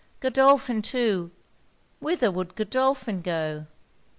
[0.19, 1.29] Godolphin too!
[1.99, 3.67] whither would Godolphin go?